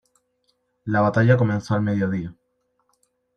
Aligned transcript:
La 0.85 1.01
batalla 1.01 1.37
comenzó 1.37 1.75
al 1.75 1.83
mediodía. 1.83 2.35